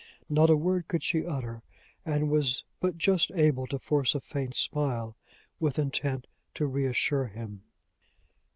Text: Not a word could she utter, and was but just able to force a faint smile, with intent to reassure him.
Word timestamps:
Not 0.31 0.49
a 0.49 0.55
word 0.55 0.87
could 0.87 1.03
she 1.03 1.27
utter, 1.27 1.61
and 2.03 2.31
was 2.31 2.63
but 2.79 2.97
just 2.97 3.29
able 3.35 3.67
to 3.67 3.77
force 3.77 4.15
a 4.15 4.19
faint 4.19 4.55
smile, 4.55 5.15
with 5.59 5.77
intent 5.77 6.25
to 6.55 6.65
reassure 6.65 7.27
him. 7.27 7.61